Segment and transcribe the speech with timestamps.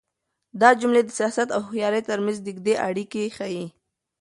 [0.61, 3.65] دا جملې د سياست او هوښيارۍ تر منځ نږدې اړيکه ښيي.